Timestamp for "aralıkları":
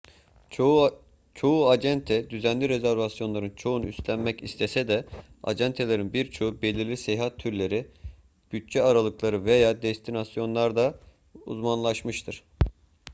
8.83-9.45